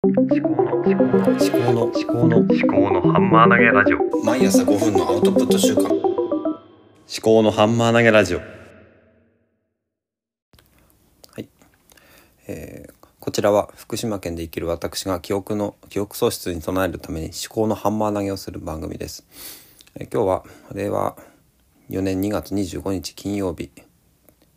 [0.00, 4.24] 思考の思考の思考の思考の思考のハンマー投げラジオ。
[4.24, 5.88] 毎朝5分のアウトプット週間。
[5.88, 5.92] 思
[7.20, 8.38] 考のハンマー投げラジオ。
[8.38, 8.44] は
[11.40, 11.48] い、
[12.46, 19.26] えーこちらは福島県で生きる私が記憶の記憶喪失に備えるために思考のハンマー投げをする番組です、
[19.96, 21.16] えー今日は令和
[21.90, 23.70] 4年2月25日金曜日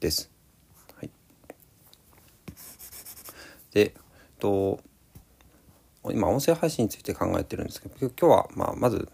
[0.00, 0.30] です、
[0.96, 1.10] はい、
[3.72, 3.92] でえっ
[4.38, 4.80] と
[6.12, 9.08] 今音声配信について考えてるんですけど今日はまあまず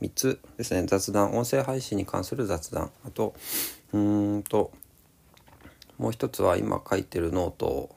[0.00, 0.84] 3つですね。
[0.86, 2.90] 雑談音声配信に関する雑談。
[3.04, 3.34] あと
[3.92, 4.72] うんと
[5.98, 7.94] もう一つは今書いてるノート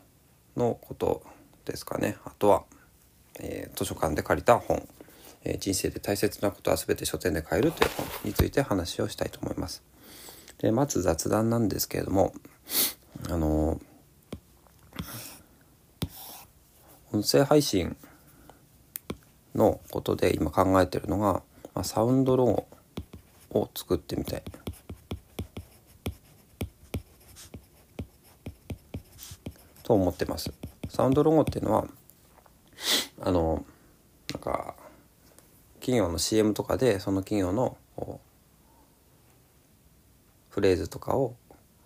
[0.57, 1.23] のこと
[1.65, 2.17] ですかね。
[2.25, 2.63] あとは、
[3.39, 4.87] えー図書館で借りた本、
[5.43, 9.81] えー人生で大切なことは全て書店で買える」という本について話をしたいと思います。
[10.57, 12.33] でまず雑談なんですけれども
[13.29, 13.93] あのー
[17.13, 17.95] 音声配信
[19.55, 21.41] のことで今考えてるのが、
[21.73, 24.43] まあ、サウンドロゴを作ってみたい
[29.83, 30.51] と思ってます。
[30.89, 31.87] サウンドロゴっていうのは
[33.21, 33.65] あの
[34.31, 34.75] なんか
[35.79, 37.77] 企業の CM とかでその企業の
[40.49, 41.35] フレーズとかを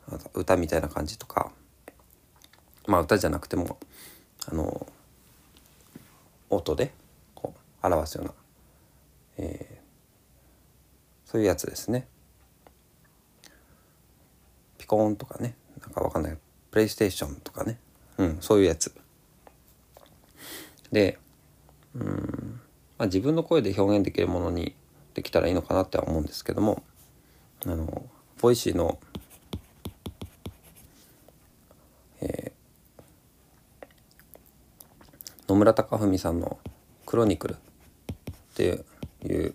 [0.10, 1.52] なんか歌みたいな感じとか
[2.86, 3.78] まあ歌じゃなくても
[4.52, 4.88] あの
[6.50, 6.92] 音で
[7.88, 8.34] 表すような、
[9.38, 9.78] えー
[11.28, 12.08] そういうやつですね。
[14.78, 16.38] ピコーンとかねなんかわかんない
[16.72, 17.78] プレイステーションとかね
[18.18, 18.96] うんそういうやつ。
[20.90, 21.20] で
[21.94, 22.62] うん、
[22.98, 24.74] まあ、自分の声で表現できるものに
[25.16, 26.82] できたらいいのかなっては思うんですけども
[27.66, 28.06] あの
[28.40, 28.98] Voicy の、
[32.22, 32.58] えー
[35.50, 36.58] 野村貴文さんの
[37.06, 37.56] 「Chronicle」
[38.58, 39.54] っていう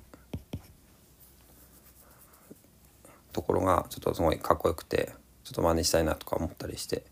[3.32, 5.12] ところがちょっとすごいかっこよくて
[5.44, 7.02] ちょっと真似したいなとか思ったりして、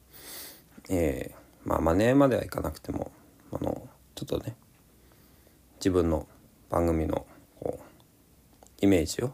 [0.89, 3.11] えーまあ真似まではいかなくても
[3.53, 4.55] あのちょっとね
[5.77, 6.27] 自分の
[6.71, 7.27] 番組の
[7.61, 7.85] こう
[8.81, 9.33] イメージを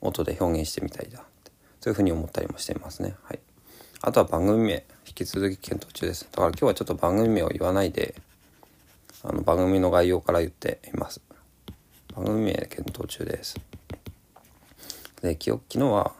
[0.00, 3.14] 音で表現してみたいなってそういうふうに思ったりもしていますね。
[3.24, 3.40] はい、
[4.02, 6.28] あとは番組名引き続き検討中です。
[6.30, 8.14] だから今日はちょっと番組名を言わないで
[9.22, 11.25] あの番組の概要から言っています。
[12.16, 13.60] 番組名検討中です。
[15.20, 16.14] で記憶昨日は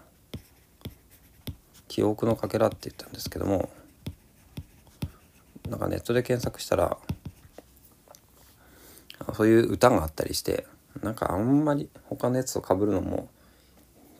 [1.88, 3.70] 記憶のかけらって言ったんですけども
[5.70, 6.98] なんかネットで検索したら
[9.32, 10.66] そういう歌があったりして
[11.02, 13.30] なんかあんまり他のやつと被るのも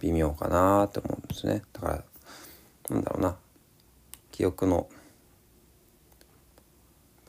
[0.00, 2.04] 微妙かなって思うんですねだから
[2.88, 3.37] なんだろうな
[4.32, 4.88] 記憶の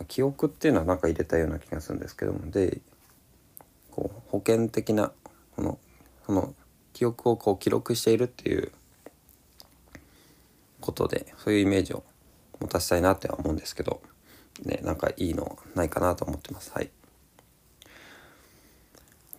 [0.08, 2.80] 記憶っていうのはなんか入れたような気がするんですけどもで
[3.98, 5.12] こう保険的な
[5.56, 5.80] この
[6.28, 6.54] その
[6.94, 8.72] 記憶をこう記録しているっていう
[10.80, 12.04] ことでそういうイメージを
[12.62, 14.02] 持たせたいなっては思うんですけど
[14.64, 16.72] ねなんかいいのないかなと思ってます。
[16.74, 16.92] はい。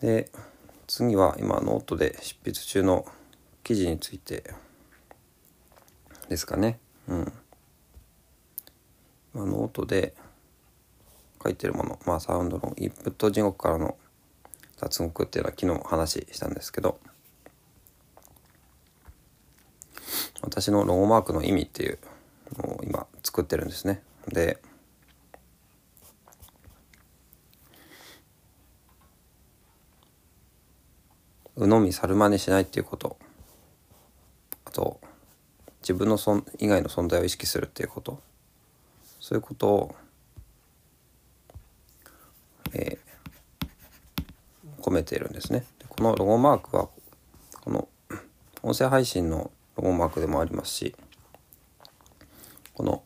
[0.01, 0.29] で
[0.89, 3.07] 次は今ノートで執筆中の
[3.63, 4.43] 記事について
[6.29, 6.81] ですかね。
[7.07, 7.33] うん。
[9.35, 10.15] 今ノートで
[11.43, 13.97] 書いてるものまあサウンドのインプット地獄からの
[14.81, 16.99] 脱獄っていうのは昨日話したんですけど
[20.43, 21.99] 私のロゴマークの意味っていう
[22.59, 24.03] のを今作ってるんですね。
[24.29, 24.59] で
[31.57, 33.19] 鵜呑み猿真似しないっていうこと。
[34.65, 35.01] あと
[35.83, 38.21] 自分のそん以外の存在を意識するっていうこと。
[39.19, 39.95] そういうことを、
[42.73, 42.99] え
[44.81, 45.65] 込めているんですね。
[45.79, 46.89] でこのロゴマークは
[47.63, 47.89] この
[48.63, 50.97] 音声配信のロゴマークでもありますし
[52.75, 53.03] この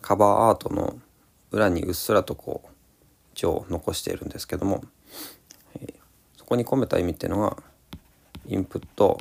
[0.00, 0.98] カバーアートの
[1.50, 2.68] 裏にうっすらとこう
[3.34, 4.84] 字を残しているんですけども
[6.36, 7.56] そこに込めた意味っていうのが
[8.46, 9.18] インプット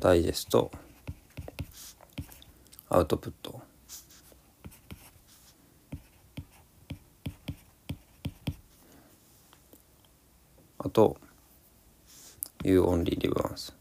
[0.00, 0.70] ダイジェスト
[2.88, 3.60] アウトプット
[10.78, 11.16] あと
[12.64, 13.72] You only live once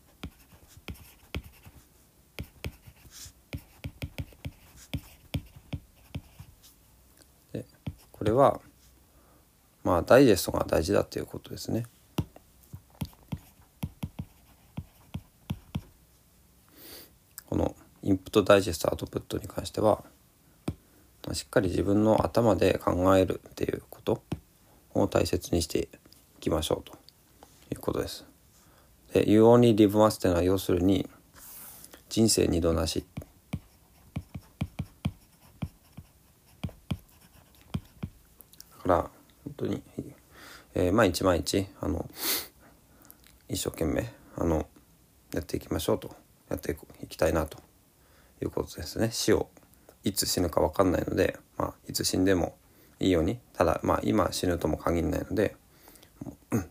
[7.53, 7.65] で
[8.11, 8.59] これは
[9.83, 11.85] まあダイジェストが大事だっていうことですね。
[17.45, 20.03] このインプットダイジェストアウトプットに関しては
[21.33, 24.21] しっかり自分の頭で考えるっていうこと
[24.93, 25.87] を大切にして
[26.39, 26.97] きましょうと。
[27.71, 28.25] いうことです。
[29.13, 31.09] で「You only live once」っていうのは要するに
[32.09, 33.05] 人生二度なし。
[38.71, 39.11] だから
[39.43, 39.83] 本当に、
[40.75, 42.09] えー毎日毎日あの
[43.49, 44.67] 一生懸命あの
[45.33, 46.15] やっていきましょうと。
[46.49, 47.57] やっていきたいなと。
[48.41, 49.09] いうことですね。
[49.11, 49.49] 死を
[50.03, 52.55] いつ死ぬか分かんないので、まあ、いつ死んでも
[52.99, 55.55] いいようにただまあ今死ぬとも限らないので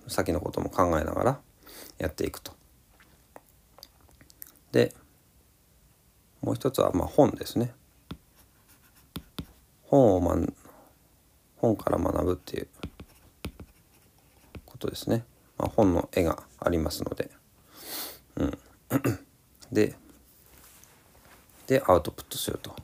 [0.08, 1.40] 先のことも考えながら
[1.98, 2.52] やっていくと。
[4.72, 4.92] で
[6.42, 7.72] もう一つはまあ本ですね。
[9.82, 10.52] 本をまん
[11.56, 12.68] 本から学ぶっていう
[14.64, 15.24] ことですね。
[15.58, 17.30] まあ、本の絵がありますので。
[18.36, 18.58] うん、
[19.72, 19.94] で
[21.66, 22.76] でアウトプットすると。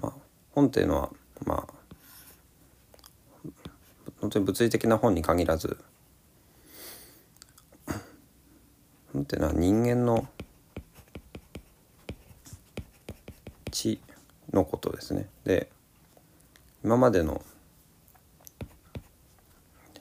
[0.00, 0.12] まあ
[0.52, 1.10] 本っていうのは
[1.44, 1.79] まあ
[4.30, 5.76] 当に物理的な本に限らず
[9.12, 10.26] 本っていうのは人間の
[13.70, 14.00] 知
[14.52, 15.28] のことですね。
[15.44, 15.70] で
[16.84, 17.42] 今までの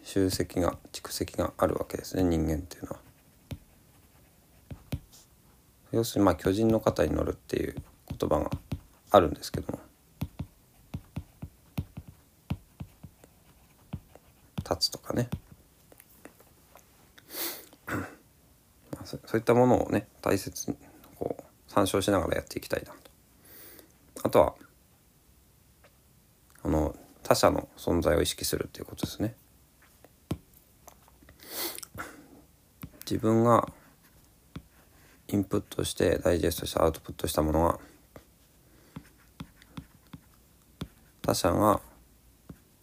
[0.03, 2.99] 集積が蓄積があるわけですね人間っていうのは。
[5.91, 7.75] 要するにまあ巨人の肩に乗るっていう
[8.19, 8.51] 言葉が
[9.11, 9.79] あるんですけども
[14.69, 15.29] 立つとかね。
[19.05, 20.77] そそういったものをね大切に
[21.17, 22.99] こう参照しながらやっていきたいなと。
[24.23, 24.55] あとは
[26.63, 29.35] あの他者の存在を意識するっていうことですね。
[33.09, 33.67] 自分が
[35.29, 37.79] インプットしてダイジェストしてアウトプットしたものが
[41.23, 41.81] 他者が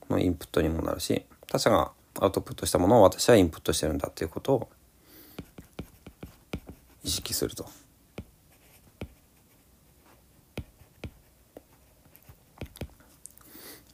[0.08, 4.68] のインプットにもなるし他者がアウトプットしたものを私はインプットしてるんだっていうことを
[7.04, 7.64] 意識すると。
[7.64, 7.70] そ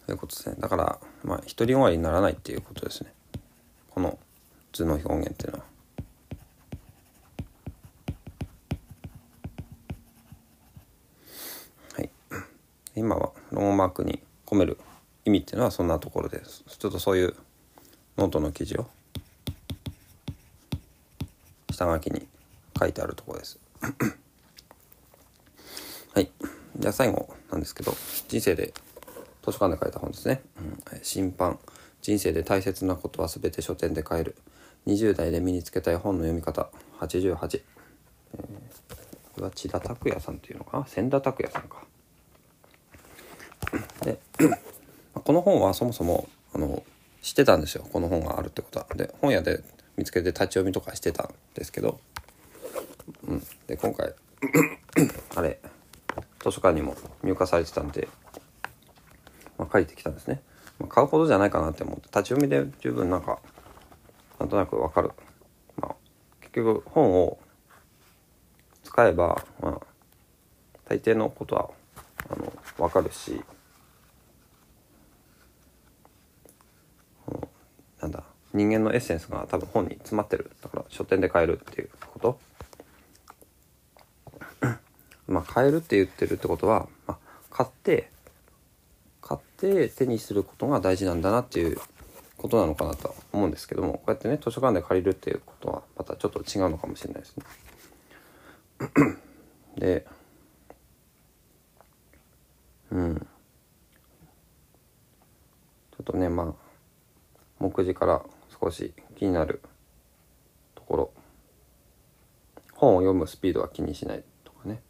[0.09, 0.57] ういうことですね。
[0.59, 3.13] だから、まあ、独り終わりにならないっていうことですね。
[3.91, 4.19] この
[4.73, 5.65] 図の表現っていうのは。
[11.95, 12.11] はい。
[12.97, 14.79] 今はロゴマークに込める
[15.25, 16.65] 意味っていうのはそんなところです。
[16.67, 17.35] ちょっとそういう
[18.17, 18.89] ノートの記事を
[21.71, 22.27] 下書きに
[22.79, 23.59] 書いてあるところです。
[26.15, 26.31] はい。
[26.77, 27.95] じゃあ最後なんですけど、
[28.29, 28.75] 人生で
[29.43, 30.43] 図書館で書いた本ですね。
[30.59, 30.61] う
[30.97, 31.59] ん、審判。
[32.01, 34.37] 人生で大切なことは全て書店で買える。
[34.87, 36.69] 20代で身につけたい本の読み方。
[37.01, 37.63] 88。
[38.35, 38.43] えー、
[39.35, 40.87] これは千田拓也さんっていうのかな？
[40.87, 41.85] 千田拓也さんか。
[44.03, 44.19] で、
[45.25, 46.83] この本はそもそも、あの、
[47.23, 47.87] 知ってたんですよ。
[47.93, 48.87] この本があるってことは。
[48.97, 49.63] で、本屋で
[49.97, 52.01] 見つけて立ち読みとかしてたんですけど、
[53.29, 53.47] うん。
[53.69, 54.15] で、今回、
[55.37, 55.61] あれ、
[56.41, 58.09] 図書館にも入荷されてたんで、
[59.59, 60.43] まあ、書いてきたんですね。
[60.81, 63.39] まあ、買うほどじゃないかなって思って、立ち読みで十分なんか、
[64.41, 65.13] なんとなくわかる。
[65.77, 65.95] まあ、
[66.41, 67.39] 結局本を
[68.83, 69.81] 使えば、まあ、
[70.89, 71.71] 大抵のことは、
[72.29, 73.41] あの、わかるし、
[78.03, 82.39] なんだ人間のエッセンスが多分本に詰まってるだから書店で買えるっていうこと
[85.27, 87.19] まあ買えるって言ってるってことは、まあ、
[87.51, 88.11] 買って
[89.21, 91.79] 買って手にすることが大事なんだなっていう
[92.37, 97.45] ことなのかなとは思うんですけどもこうやってね図書館で借りるっていうことはまたちょっと違うのかもしれないですね。
[99.79, 100.07] で
[102.91, 103.25] うんちょ
[106.03, 106.53] っとねまあ
[107.59, 108.23] 目次から
[108.63, 109.61] 少し気になる
[110.75, 111.11] ところ。
[112.75, 114.81] 本を読むスピードは気にしないとかね。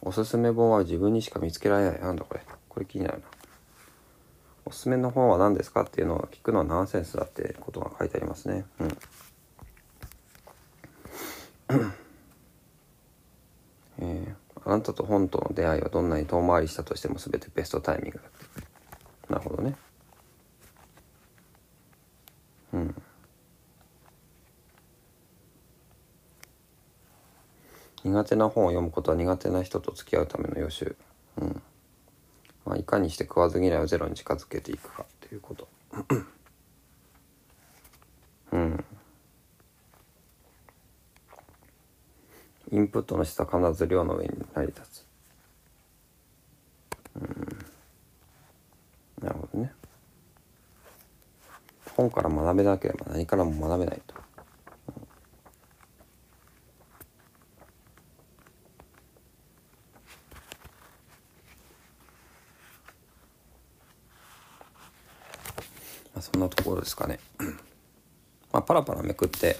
[0.00, 2.00] おすすめ本は自分にしか見つけられない。
[2.00, 2.40] なんだこれ。
[2.68, 3.24] これ気になるな。
[4.64, 8.64] おすすめの本は何ですかっていうのを聞くのはナンセンスだってことが書いてありますね。
[8.78, 8.96] うん。
[13.98, 19.76] えー、あなたと本との出会いはどんなに遠回りしたとしても全てベストタイミングだってなるほどね
[22.72, 22.94] うん
[28.12, 30.94] 苦手な本を読むことは苦手な人と付き合うための予習、
[31.40, 31.62] うん。
[32.66, 35.66] まあ、いかにして食わず嫌いをゼロに近づけていくかっていうこと。
[38.52, 38.84] うん。
[42.70, 45.06] インプットの質は必ず量の上に成り立つ。
[47.16, 47.58] うん。
[49.22, 49.72] なるほどね。
[51.96, 54.14] 本から学べなければ何からも学べないと、
[66.14, 67.18] まあ、そんなところですかね
[68.52, 69.56] まあパラパラめくって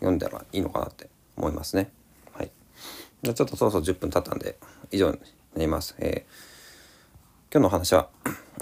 [0.00, 1.90] 読んだらいいのかなって思いますね
[2.32, 2.50] はい
[3.22, 4.56] じゃちょっとそろそろ10分経ったんで
[4.90, 5.18] 以上に
[5.54, 6.52] なりますえー
[7.54, 8.08] 今日の話は、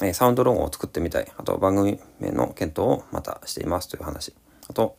[0.02, 1.32] えーサウンドロゴを作ってみたい。
[1.36, 4.34] あと番組名の検討をまたしていますという話。
[4.68, 4.96] あと、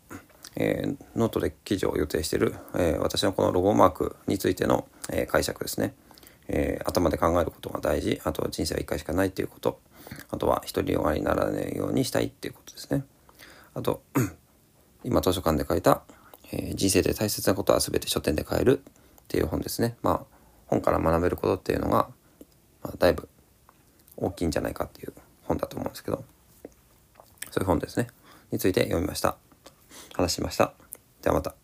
[0.55, 5.93] えーノートで記事を予定している、え私のこのロゴマークについての、え解釈ですね。
[6.47, 8.21] え頭で考えることが大事。
[8.23, 9.81] あと人生は一回しかないということ。
[10.29, 13.03] あとは独りよがりにならないようにしたいっていうことですね。
[13.73, 14.01] あと、
[15.03, 16.03] 今図書館で書いた、
[16.51, 19.95] えー人生で大切なことは全て書店で買えるっていう本ですね。
[20.01, 20.21] まあ、
[20.67, 22.09] 本から学べることっていうのが、
[22.83, 23.27] まあ、だいぶ
[24.17, 25.13] 大きいんじゃないかっていう
[25.43, 26.23] 本だと思うんですけど
[27.49, 28.07] そういう本ですね
[28.51, 29.35] について読みました
[30.13, 30.73] 話しました
[31.21, 31.55] ではまた